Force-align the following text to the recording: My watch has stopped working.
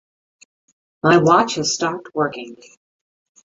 My 1.03 1.17
watch 1.19 1.53
has 1.57 1.75
stopped 1.75 2.09
working. 2.15 2.57